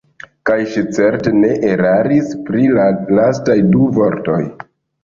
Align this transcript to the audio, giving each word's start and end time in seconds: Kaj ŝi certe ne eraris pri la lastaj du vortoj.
Kaj 0.49 0.55
ŝi 0.71 0.81
certe 0.97 1.33
ne 1.43 1.51
eraris 1.73 2.35
pri 2.49 2.67
la 2.81 2.89
lastaj 3.21 3.61
du 3.77 3.97
vortoj. 4.03 4.43